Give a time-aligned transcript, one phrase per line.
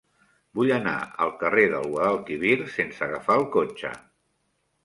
[0.59, 0.93] Vull anar
[1.25, 3.93] al carrer del Guadalquivir sense agafar el cotxe.